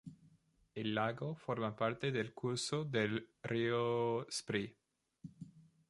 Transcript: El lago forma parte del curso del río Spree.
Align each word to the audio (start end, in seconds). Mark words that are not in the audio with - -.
El 0.73 0.95
lago 0.95 1.35
forma 1.35 1.75
parte 1.75 2.11
del 2.11 2.33
curso 2.33 2.83
del 2.85 3.29
río 3.43 4.25
Spree. 4.31 4.75